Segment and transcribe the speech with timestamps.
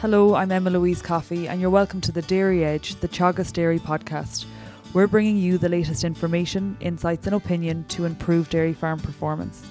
[0.00, 3.80] Hello, I'm Emma Louise Coffey, and you're welcome to the Dairy Edge, the Teagasc Dairy
[3.80, 4.46] podcast.
[4.92, 9.66] We're bringing you the latest information, insights, and opinion to improve dairy farm performance.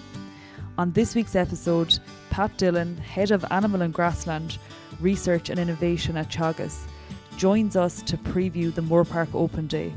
[0.77, 1.97] On this week's episode,
[2.29, 4.57] Pat Dillon, Head of Animal and Grassland
[4.99, 6.89] Research and Innovation at Teagasc,
[7.37, 9.93] joins us to preview the Moorepark Open Day,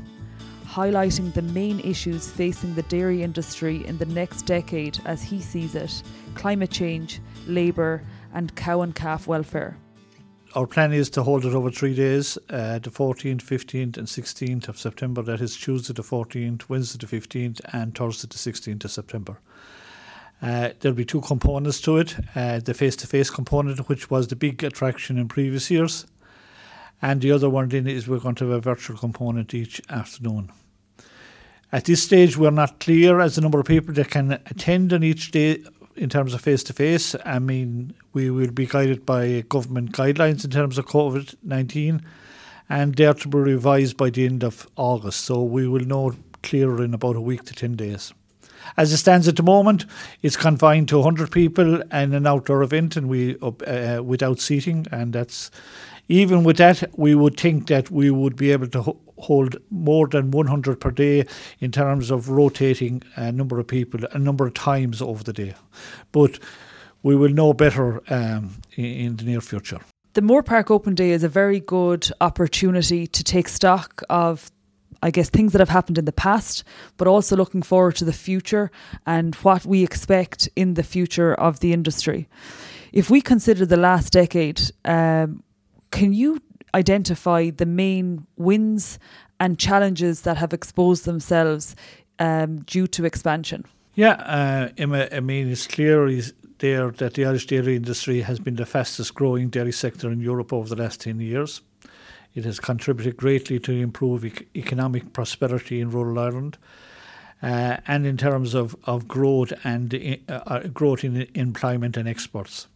[0.65, 5.75] highlighting the main issues facing the dairy industry in the next decade as he sees
[5.75, 6.01] it
[6.35, 8.01] climate change, labour,
[8.33, 9.75] and cow and calf welfare
[10.55, 14.67] our plan is to hold it over three days uh, the 14th, 15th, and 16th
[14.67, 15.21] of September.
[15.21, 19.37] That is Tuesday the 14th, Wednesday the 15th, and Thursday the 16th of September.
[20.41, 24.27] Uh, there'll be two components to it uh, the face to face component, which was
[24.27, 26.05] the big attraction in previous years,
[27.01, 30.51] and the other one then is we're going to have a virtual component each afternoon.
[31.71, 35.03] At this stage, we're not clear as the number of people that can attend on
[35.03, 35.63] each day
[36.01, 37.15] in terms of face to face.
[37.23, 42.03] I mean, we will be guided by government guidelines in terms of COVID 19,
[42.67, 45.21] and they're to be revised by the end of August.
[45.21, 48.13] So we will know clearer in about a week to 10 days.
[48.77, 49.85] As it stands at the moment,
[50.23, 55.13] it's confined to 100 people and an outdoor event, and we uh, without seating, and
[55.13, 55.51] that's
[56.07, 60.31] even with that, we would think that we would be able to hold more than
[60.31, 61.25] 100 per day
[61.59, 65.53] in terms of rotating a number of people a number of times over the day.
[66.11, 66.39] But
[67.03, 69.79] we will know better um, in, in the near future.
[70.13, 74.51] The Moorepark Open Day is a very good opportunity to take stock of
[75.03, 76.63] I guess things that have happened in the past,
[76.97, 78.69] but also looking forward to the future
[79.05, 82.27] and what we expect in the future of the industry.
[82.93, 85.43] If we consider the last decade, um,
[85.91, 86.41] can you
[86.73, 88.97] identify the main wins
[89.39, 91.75] and challenges that have exposed themselves
[92.19, 93.65] um, due to expansion?
[93.95, 96.09] Yeah, uh, Emma, I mean, it's clear
[96.59, 100.53] there that the Irish dairy industry has been the fastest growing dairy sector in Europe
[100.53, 101.61] over the last 10 years.
[102.33, 106.57] It has contributed greatly to improve e- economic prosperity in rural Ireland.
[107.43, 109.93] Uh, and in terms of, of growth and
[110.29, 112.67] uh, uh growth in employment and exports.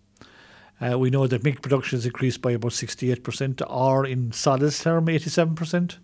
[0.81, 5.07] Uh, we know that milk production has increased by about 68%, or in solids term,
[5.07, 5.97] 87%.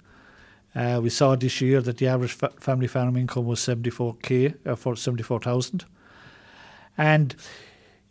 [0.73, 4.75] Uh, we saw this year that the average fa- family farm income was 74k, uh,
[4.75, 5.83] for 74,000.
[6.97, 7.35] And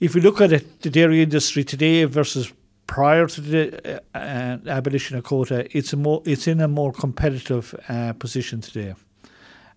[0.00, 2.52] if we look at it, the dairy industry today versus
[2.86, 7.74] prior to the uh, abolition of quota, it's a more it's in a more competitive
[7.88, 8.94] uh, position today.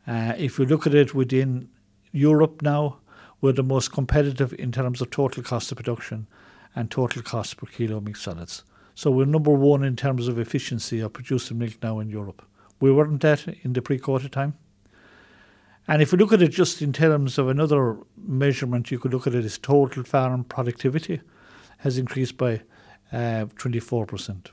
[0.05, 1.69] Uh, if we look at it within
[2.11, 2.97] Europe now,
[3.39, 6.27] we're the most competitive in terms of total cost of production
[6.75, 8.63] and total cost per kilo of milk solids.
[8.95, 12.45] So we're number one in terms of efficiency of producing milk now in Europe.
[12.79, 14.55] We weren't that in the pre-quota time.
[15.87, 19.27] And if we look at it just in terms of another measurement, you could look
[19.27, 21.21] at it as total farm productivity
[21.79, 22.61] has increased by
[23.11, 24.47] uh, 24%.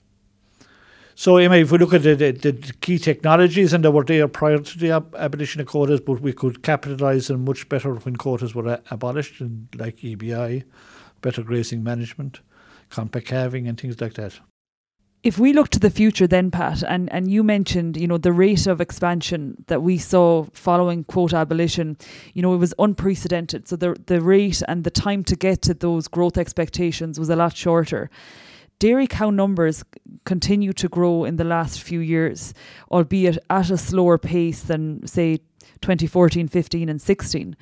[1.14, 4.58] So, if we look at the, the, the, key technologies, and they were there prior
[4.58, 8.54] to the ab- abolition of quotas, but we could capitalise on much better when quotas
[8.54, 10.64] were a- abolished, and like EBI,
[11.20, 12.40] better grazing management,
[12.88, 14.40] compact calving, and things like that.
[15.22, 18.32] If we look to the future, then Pat, and, and you mentioned, you know, the
[18.32, 21.98] rate of expansion that we saw following quota abolition,
[22.32, 23.68] you know, it was unprecedented.
[23.68, 27.36] So the the rate and the time to get to those growth expectations was a
[27.36, 28.08] lot shorter.
[28.78, 29.84] Dairy cow numbers
[30.24, 32.54] continue to grow in the last few years,
[32.90, 35.36] albeit at a slower pace than say
[35.82, 37.56] 2014, 15, and 16.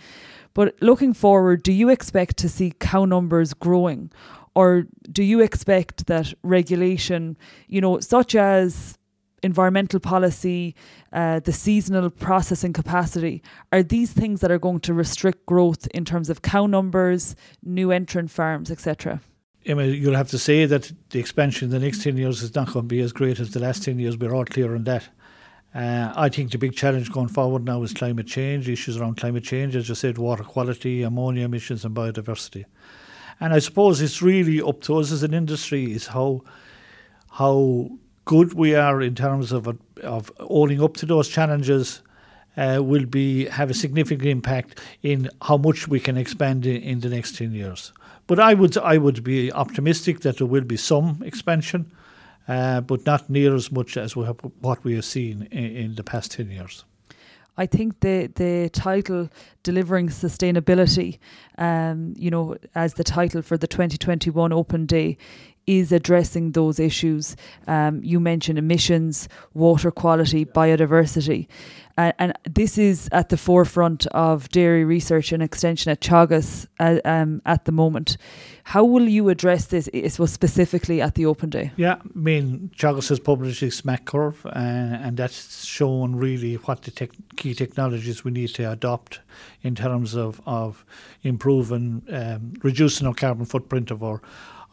[0.54, 4.10] But looking forward, do you expect to see cow numbers growing?
[4.54, 7.36] Or do you expect that regulation,
[7.69, 8.98] you know, such as
[9.42, 10.75] environmental policy,
[11.12, 13.42] uh, the seasonal processing capacity,
[13.72, 17.92] are these things that are going to restrict growth in terms of cow numbers, new
[17.92, 19.20] entrant farms, etc.?
[19.66, 22.72] Mean, you'll have to say that the expansion in the next 10 years is not
[22.72, 24.16] going to be as great as the last 10 years.
[24.16, 25.08] We're all clear on that.
[25.75, 29.45] Uh, I think the big challenge going forward now is climate change, issues around climate
[29.45, 32.65] change, as you said, water quality, ammonia emissions, and biodiversity.
[33.38, 36.43] And I suppose it's really up to us as an industry is how
[37.32, 37.91] how
[38.25, 42.03] good we are in terms of of owning up to those challenges.
[42.56, 46.99] Uh, will be have a significant impact in how much we can expand in, in
[46.99, 47.93] the next ten years.
[48.26, 51.93] But I would I would be optimistic that there will be some expansion
[52.49, 55.95] uh, but not near as much as we have, what we have seen in, in
[55.95, 56.85] the past 10 years.
[57.59, 59.29] I think the the title
[59.65, 61.19] delivering sustainability,
[61.59, 65.19] um, you know, as the title for the 2021 Open Day,
[65.69, 67.37] is addressing those issues.
[67.67, 71.47] Um, you mentioned emissions, water quality, biodiversity.
[71.99, 77.43] And this is at the forefront of dairy research and extension at Teagasc uh, um,
[77.44, 78.17] at the moment.
[78.62, 81.73] How will you address this, I suppose, specifically at the Open Day?
[81.76, 86.82] Yeah, I mean, Teagasc has published its MACC curve, uh, and that's shown really what
[86.82, 89.19] the key technologies we need to adopt
[89.62, 90.85] in terms of, of
[91.25, 94.23] improving, um, reducing our carbon footprint of our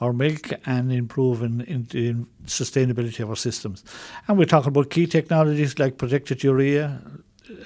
[0.02, 3.84] our milk and improving in, in sustainability of our systems.
[4.28, 7.02] And we're talking about key technologies like protected urea,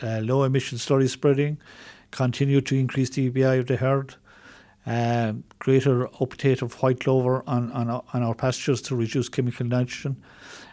[0.03, 1.57] uh, low emission slurry spreading,
[2.11, 4.15] continue to increase the EBI of the herd,
[4.85, 10.21] uh, greater uptake of white clover on, on, on our pastures to reduce chemical nitrogen.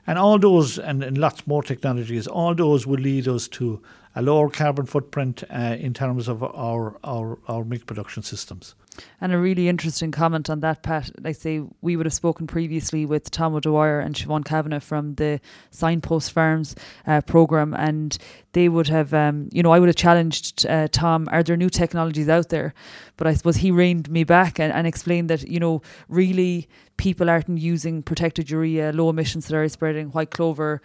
[0.06, 3.82] And all those, and, and lots more technologies, all those will lead us to
[4.16, 8.74] a lower carbon footprint uh, in terms of our, our, our milk production systems.
[9.20, 11.10] And a really interesting comment on that, Pat.
[11.20, 15.38] Like say, we would have spoken previously with Tom O'Dwyer and Siobhan Kavanagh from the
[15.70, 16.74] Signpost Farms
[17.06, 18.16] uh, program, and
[18.52, 21.68] they would have, um, you know, I would have challenged uh, Tom, are there new
[21.68, 22.72] technologies out there?
[23.18, 27.28] But I suppose he reined me back and, and explained that, you know, really people
[27.28, 30.80] aren't using protected urea, low emission slurry spreading, white clover,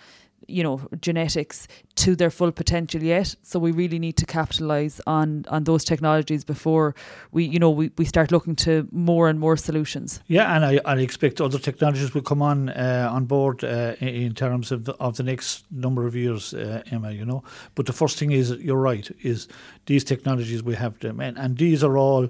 [0.52, 3.36] you know genetics to their full potential yet.
[3.44, 6.94] So we really need to capitalize on on those technologies before
[7.32, 10.22] we you know we, we start looking to more and more solutions.
[10.28, 14.34] Yeah and i, I expect other technologies will come on uh, on board uh, in
[14.34, 17.44] terms of the, of the next number of years uh, emma you know.
[17.76, 19.48] But the first thing is you're right is
[19.86, 22.30] these technologies we have them and, and these are all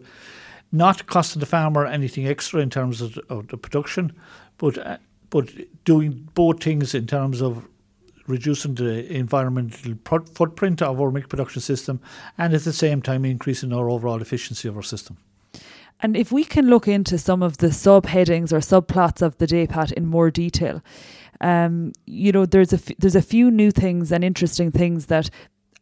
[0.71, 4.13] not costing the farmer anything extra in terms of, of the production
[4.57, 4.97] but uh,
[5.29, 5.49] but
[5.85, 7.65] doing both things in terms of
[8.31, 9.93] reducing the environmental
[10.33, 11.99] footprint of our milk production system
[12.37, 15.17] and at the same time increasing our overall efficiency of our system.
[16.03, 19.91] And if we can look into some of the subheadings or subplots of the DAYPAT
[19.91, 20.81] in more detail,
[21.41, 25.29] um, you know, there's a f- there's a few new things and interesting things that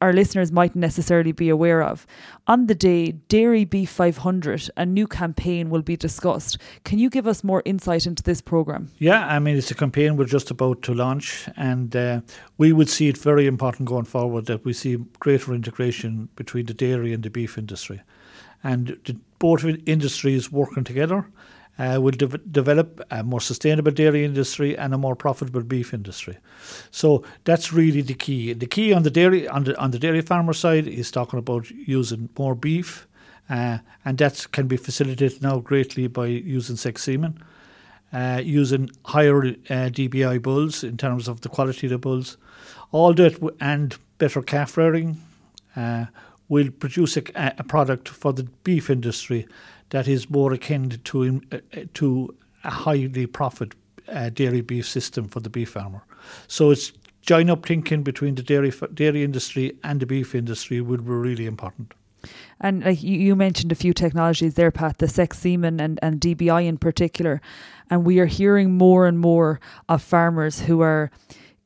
[0.01, 2.07] our listeners mightn't necessarily be aware of.
[2.48, 6.57] On the day, Dairy Beef 500, a new campaign will be discussed.
[6.86, 8.90] Can you give us more insight into this programme?
[8.98, 12.22] Yeah, I mean, it's a campaign we're just about to launch, and uh,
[12.57, 16.74] we would see it very important going forward that we see greater integration between the
[16.74, 18.02] dairy and the beef industry.
[18.63, 21.25] And the, both industries working together
[21.80, 26.38] uh, will de- develop a more sustainable dairy industry and a more profitable beef industry.
[26.92, 28.54] So that's really the key.
[28.54, 31.72] The key on the dairy on the on the dairy farmer side is talking about
[31.72, 33.08] using more beef,
[33.50, 37.42] uh, and that can be facilitated now greatly by using sex semen.
[38.12, 42.38] Uh, using higher uh, DBI bulls in terms of the quality of the bulls,
[42.92, 45.22] all that w- and better calf rearing
[45.76, 46.06] uh,
[46.50, 49.48] will produce a, a, product for the beef industry
[49.92, 51.57] that is more akin to uh,
[51.94, 53.74] to a highly profit
[54.10, 56.04] uh, dairy beef system for the beef farmer.
[56.48, 56.92] So it's
[57.22, 61.46] join up thinking between the dairy dairy industry and the beef industry would be really
[61.46, 61.94] important.
[62.60, 66.66] And like you mentioned a few technologies there, Pat, the sex semen and, and DBI
[66.66, 67.42] in particular.
[67.90, 71.12] And we are hearing more and more of farmers who are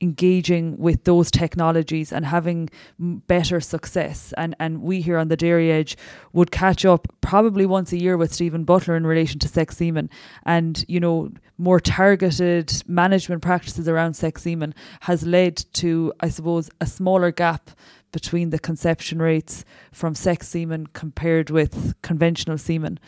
[0.03, 2.69] engaging with those technologies and having
[2.99, 4.33] better success.
[4.37, 5.97] And, and we here on the Dairy Edge
[6.33, 10.09] would catch up probably once a year with Stephen Butler in relation to sex semen.
[10.45, 16.69] And, you know, more targeted management practices around sex semen has led to, I suppose,
[16.81, 17.71] a smaller gap
[18.11, 22.99] between the conception rates from sex semen compared with conventional semen.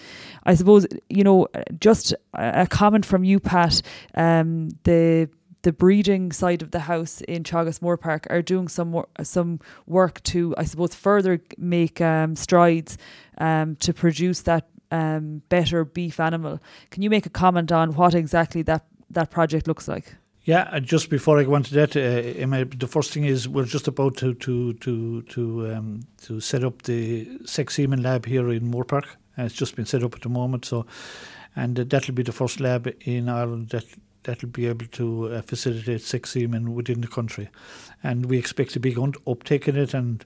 [0.46, 1.48] I suppose, you know,
[1.80, 3.82] just a comment from you, Pat,
[4.16, 5.30] um, the
[5.66, 10.22] the breeding side of the house in Teagasc Moorepark are doing some more, some work
[10.22, 13.00] to, I suppose, further make um, strides
[13.40, 16.60] um, to produce that um, better beef animal.
[16.92, 20.16] Can you make a comment on what exactly that that project looks like?
[20.44, 23.88] Yeah, just before I go on to that, uh, the first thing is we're just
[23.88, 28.72] about to to to to um, to set up the sex semen lab here in
[28.72, 29.06] Moorepark.
[29.36, 30.86] Uh, it's just been set up at the moment, so
[31.56, 33.86] and uh, that'll be the first lab in Ireland that
[34.26, 37.50] that'll be able to uh, facilitate sex semen within the country.
[38.04, 39.94] And we expect a big uptake in it.
[39.94, 40.26] And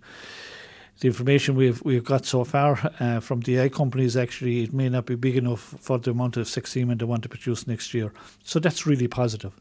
[0.99, 4.89] the information we've we've got so far uh, from the AI companies actually it may
[4.89, 7.93] not be big enough for the amount of sex semen they want to produce next
[7.93, 8.11] year.
[8.43, 9.59] So that's really positive.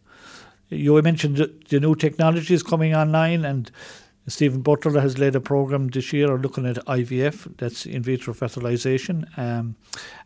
[0.68, 3.70] You mentioned the, the new technologies coming online and.
[4.26, 9.26] Stephen Butler has led a program this year looking at IVF, that's in vitro fertilization,
[9.38, 9.74] um,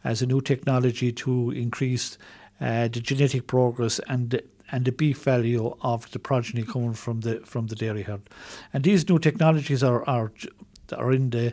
[0.02, 2.18] as a new technology to increase
[2.62, 7.20] uh, the genetic progress and the, and the beef value of the progeny coming from
[7.20, 8.22] the from the dairy herd.
[8.72, 10.32] And these new technologies are are
[10.96, 11.52] are in the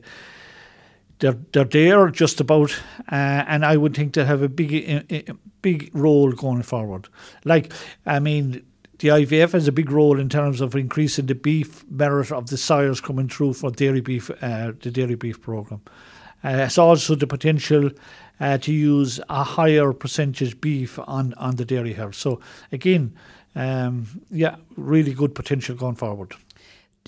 [1.20, 2.72] they're they're there just about,
[3.12, 5.28] uh, and I would think they have a big
[5.62, 7.10] big role going forward.
[7.44, 7.74] Like
[8.06, 8.64] I mean,
[9.00, 12.58] the IVF has a big role in terms of increasing the beef merit of the
[12.58, 15.82] sires coming through for dairy beef, uh, the dairy beef program.
[16.44, 17.90] Uh, it's also the potential
[18.40, 22.16] uh, to use a higher percentage beef on, on the dairy herd.
[22.16, 22.40] So
[22.72, 23.14] again,
[23.56, 26.34] um, yeah, really good potential going forward.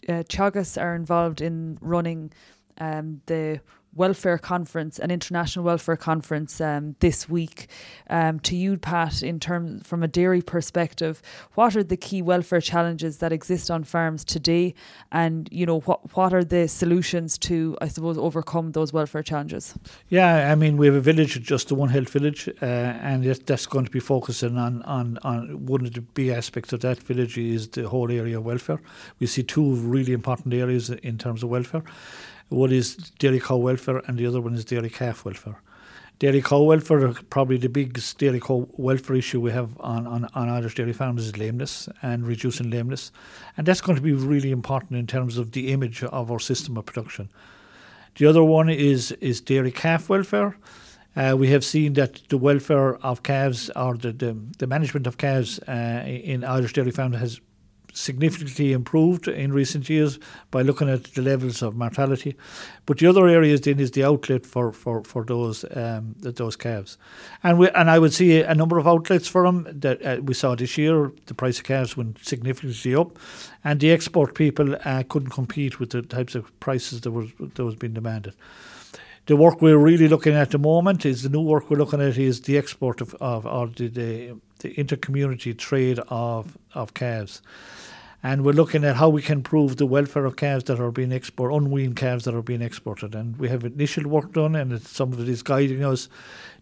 [0.09, 2.31] Uh, Teagasc are involved in running
[2.79, 3.61] um, the
[3.93, 7.67] welfare conference, an international welfare conference um, this week.
[8.09, 11.21] Um, to you, Pat, in terms from a dairy perspective,
[11.55, 14.73] what are the key welfare challenges that exist on farms today,
[15.11, 19.75] and you know what what are the solutions to, I suppose, overcome those welfare challenges?
[20.09, 23.65] Yeah, I mean we have a village, just the One Health village, uh, and that's
[23.65, 27.37] going to be focusing on on on one of the big aspects of that village
[27.37, 28.81] is the whole area of welfare.
[29.19, 31.83] We see two really important areas in terms of welfare.
[32.51, 35.61] One is dairy cow welfare, and the other one is dairy calf welfare.
[36.19, 40.49] Dairy cow welfare, probably the biggest dairy cow welfare issue we have on, on, on
[40.49, 43.13] Irish dairy farms is lameness and reducing lameness.
[43.55, 46.75] And that's going to be really important in terms of the image of our system
[46.75, 47.29] of production.
[48.15, 50.57] The other one is, is dairy calf welfare.
[51.15, 55.17] Uh, we have seen that the welfare of calves or the, the, the management of
[55.17, 57.39] calves uh, in Irish dairy farms has
[57.93, 60.19] significantly improved in recent years
[60.49, 62.35] by looking at the levels of mortality.
[62.85, 66.97] But the other areas then is the outlet for for for those um, those calves,
[67.43, 70.33] and we and I would see a number of outlets for them that uh, we
[70.33, 71.11] saw this year.
[71.25, 73.17] The price of calves went significantly up,
[73.63, 77.63] and the export people uh, couldn't compete with the types of prices that was that
[77.63, 78.33] was being demanded.
[79.27, 82.01] The work we're really looking at at the moment is the new work we're looking
[82.01, 87.41] at is the export of, of or the, the the intercommunity trade of of calves
[88.23, 91.11] and we're looking at how we can improve the welfare of calves that are being
[91.11, 93.15] exported, unweaned calves that are being exported.
[93.15, 96.07] And we have initial work done, and some of it is guiding us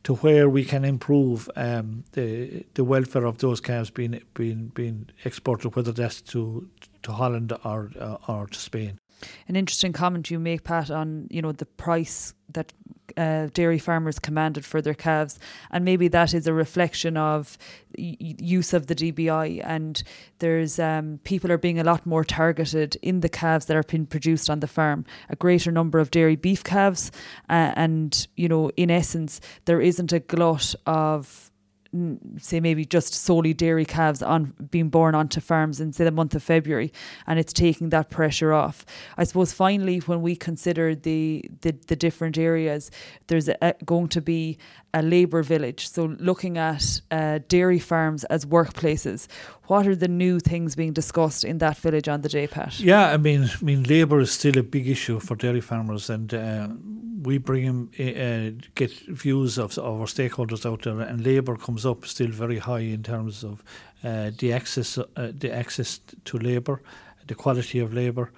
[0.03, 5.09] to where we can improve um, the the welfare of those calves being being being
[5.25, 6.69] exported, whether that's to
[7.03, 8.97] to Holland or uh, or to Spain.
[9.49, 12.71] An interesting comment you make, Pat, on you know the price that
[13.19, 15.39] uh, dairy farmers commanded for their calves,
[15.71, 17.57] and maybe that is a reflection of
[17.97, 19.61] y- use of the DBI.
[19.63, 20.01] And
[20.39, 24.05] there's um, people are being a lot more targeted in the calves that are being
[24.05, 25.05] produced on the farm.
[25.29, 27.11] A greater number of dairy beef calves,
[27.49, 31.48] uh, and you know, in essence, there isn't a glut of
[32.37, 36.35] say maybe just solely dairy calves on being born onto farms in say the month
[36.35, 36.93] of February
[37.25, 38.85] and it's taking that pressure off.
[39.17, 42.91] I suppose finally when we consider the the, the different areas
[43.27, 44.57] there's a, going to be
[44.93, 45.89] a labour village.
[45.89, 49.27] So looking at uh, dairy farms as workplaces,
[49.67, 52.79] what are the new things being discussed in that village on the day, Pat?
[52.79, 56.33] Yeah, I mean, I mean, labour is still a big issue for dairy farmers, and
[56.33, 56.69] uh,
[57.21, 61.85] we bring in, uh, get views of, of, our stakeholders out there, and labour comes
[61.85, 63.63] up still very high in terms of
[64.03, 66.81] uh, the access, uh, the access to labour,
[67.27, 68.31] the quality of labour.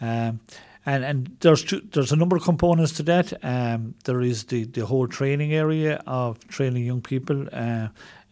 [0.00, 0.40] Um,
[0.86, 3.32] and and there's two, there's a number of components to that.
[3.44, 7.46] Um, there is the, the whole training area of training young people,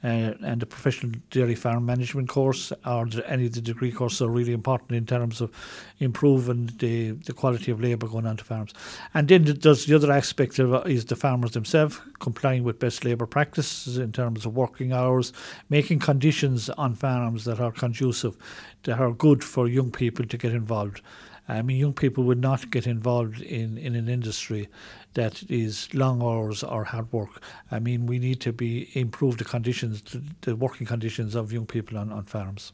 [0.07, 4.29] uh, and the professional dairy farm management course or any of the degree courses are
[4.29, 5.51] really important in terms of
[5.99, 8.73] improving the, the quality of labour going onto farms.
[9.15, 13.27] And then there's the other aspect of is the farmers themselves complying with best labour
[13.27, 15.33] practices in terms of working hours,
[15.71, 18.37] making conditions on farms that are conducive,
[18.85, 21.01] that are good for young people to get involved.
[21.49, 24.69] I mean, young people would not get involved in, in an industry
[25.15, 27.43] that is long hours or hard work.
[27.71, 30.03] I mean, we need to be improve the conditions,
[30.41, 32.73] the working conditions of young people on, on farms.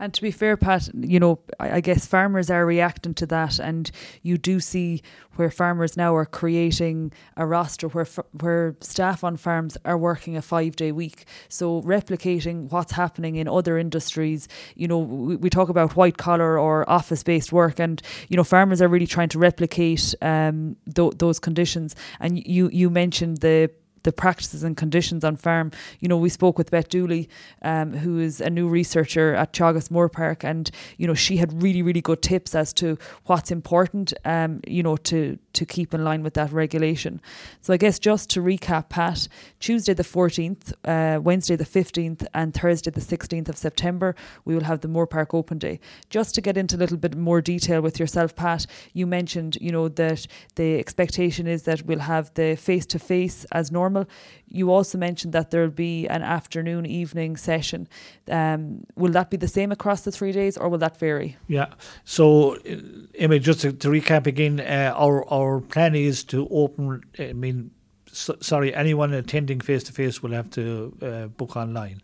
[0.00, 3.58] And to be fair, Pat, you know, I, I, guess farmers are reacting to that,
[3.58, 3.90] and
[4.22, 5.02] you do see
[5.36, 8.06] where farmers now are creating a roster where
[8.40, 11.24] where staff on farms are working a five day week.
[11.48, 16.58] So replicating what's happening in other industries, you know, we, we talk about white collar
[16.58, 21.14] or office based work, and you know, farmers are really trying to replicate um, th-
[21.16, 21.96] those conditions.
[22.20, 23.70] And you you mentioned the
[24.02, 25.70] the practices and conditions on farm.
[26.00, 27.28] You know, we spoke with Beth Dooley,
[27.62, 31.82] um, who is a new researcher at Teagasc Moorepark, and you know she had really
[31.82, 34.12] really good tips as to what's important.
[34.24, 37.20] Um, you know, to to keep in line with that regulation.
[37.62, 39.26] So I guess just to recap, Pat,
[39.58, 44.14] Tuesday the 14th, uh, Wednesday the 15th, and Thursday the 16th of September,
[44.44, 45.80] we will have the Moorepark Open Day.
[46.10, 49.72] Just to get into a little bit more detail with yourself, Pat, you mentioned, you
[49.72, 54.08] know, that the expectation is that we'll have the face to face as normal normal.
[54.48, 57.88] You also mentioned that there'll be an afternoon evening session.
[58.30, 61.36] Um, will that be the same across the three days, or will that vary?
[61.48, 61.68] Yeah.
[62.04, 62.76] So, uh,
[63.18, 67.02] Emma, just to, to recap again, uh, our our plan is to open.
[67.18, 67.70] I mean,
[68.12, 72.00] so, sorry, anyone attending face to face will have to uh, book online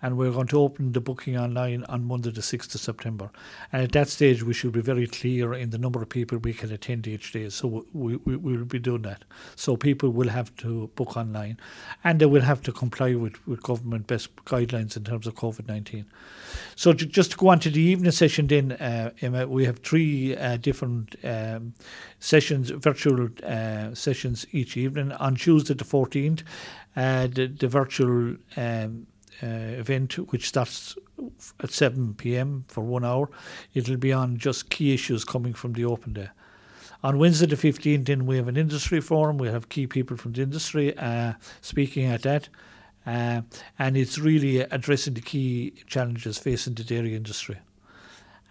[0.00, 3.30] and we're going to open the booking online on Monday, the 6th of September.
[3.72, 6.52] And at that stage, we should be very clear in the number of people we
[6.52, 7.48] can attend each day.
[7.48, 9.24] So we, we, will be doing that.
[9.56, 11.58] So people will have to book online
[12.04, 15.66] and they will have to comply with, with government best guidelines in terms of COVID
[15.66, 16.06] 19.
[16.76, 20.36] So just to go on to the evening session, then, uh, Emma, we have three
[20.36, 21.74] uh, different um,
[22.20, 25.12] sessions, virtual uh, sessions each evening.
[25.12, 26.42] On Tuesday, the 14th,
[26.96, 29.06] uh, the, the virtual um,
[29.42, 30.96] uh, event which starts
[31.60, 32.64] at 7 p.m.
[32.68, 33.28] for one hour.
[33.74, 36.28] It'll be on just key issues coming from the open day.
[37.02, 39.38] On Wednesday the 15th, then we have an industry forum.
[39.38, 42.48] We have key people from the industry uh, speaking at that.
[43.06, 43.42] Uh,
[43.78, 47.58] and it's really addressing the key challenges facing the dairy industry.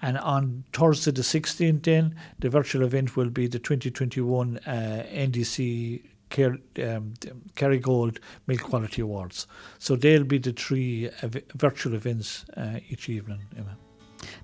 [0.01, 6.03] And on Thursday the 16th, then, the virtual event will be the 2021 uh, NDC
[6.30, 7.14] Ker, um,
[7.56, 9.48] Kerrygold Milk Quality Awards.
[9.80, 13.78] So they'll be the three ev- virtual events uh, each evening, Emma.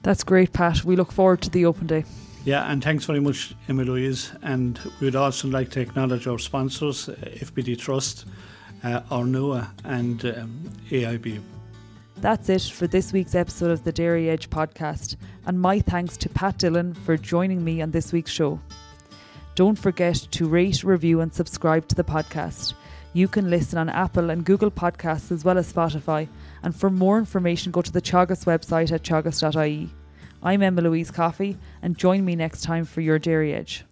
[0.02, 0.84] That's great, Pat.
[0.84, 2.06] We look forward to the open day.
[2.46, 4.32] Yeah, and thanks very much, Emma Louise.
[4.42, 8.25] And we'd also like to acknowledge our sponsors, uh, FBD Trust,
[8.84, 11.42] uh, Ornua, and um, AIB.
[12.18, 16.30] That's it for this week's episode of the Dairy Edge podcast, and my thanks to
[16.30, 18.60] Pat Dillon for joining me on this week's show.
[19.55, 22.74] Don't forget to rate, review, and subscribe to the podcast.
[23.13, 26.27] You can listen on Apple and Google Podcasts as well as Spotify.
[26.63, 29.91] And for more information, go to the Teagasc website at teagasc.ie.
[30.41, 33.86] I'm Emma Louise Coffey, and join me next time for your Dairy Edge.